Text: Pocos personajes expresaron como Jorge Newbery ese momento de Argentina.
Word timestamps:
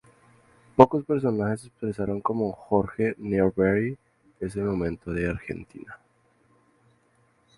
Pocos 0.75 1.05
personajes 1.05 1.65
expresaron 1.65 2.21
como 2.21 2.51
Jorge 2.53 3.13
Newbery 3.19 3.99
ese 4.39 4.59
momento 4.61 5.11
de 5.11 5.29
Argentina. 5.29 5.99